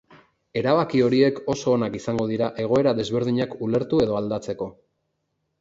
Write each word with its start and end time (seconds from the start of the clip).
Erabaki 0.61 1.01
horiek 1.07 1.41
oso 1.53 1.75
onak 1.75 1.99
izango 2.01 2.27
dira 2.33 2.49
egoera 2.65 2.97
desberdinak 3.01 3.55
ulertu 3.69 4.03
edo 4.07 4.21
aldatzeko. 4.23 4.73